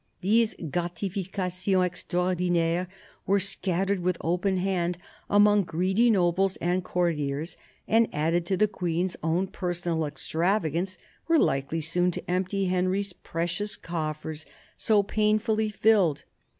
[0.21, 2.87] These" gratifications extraordinaires"
[3.27, 4.97] were scattered with open hand
[5.29, 7.55] among greedy nobles and courtiers,
[7.87, 13.77] and, added to the Queen's own personal extravagance, were likely soon to empty Henry's precious
[13.77, 16.23] coffers, so painfully filled.